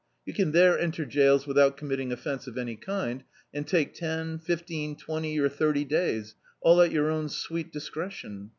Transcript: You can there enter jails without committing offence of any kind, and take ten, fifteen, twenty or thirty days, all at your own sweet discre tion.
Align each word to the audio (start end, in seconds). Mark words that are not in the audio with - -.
You 0.25 0.33
can 0.33 0.51
there 0.51 0.79
enter 0.79 1.05
jails 1.05 1.45
without 1.45 1.77
committing 1.77 2.11
offence 2.11 2.47
of 2.47 2.57
any 2.57 2.75
kind, 2.75 3.23
and 3.53 3.67
take 3.67 3.93
ten, 3.93 4.39
fifteen, 4.39 4.95
twenty 4.97 5.39
or 5.39 5.47
thirty 5.47 5.85
days, 5.85 6.33
all 6.59 6.81
at 6.81 6.91
your 6.91 7.11
own 7.11 7.29
sweet 7.29 7.71
discre 7.71 8.09
tion. 8.09 8.49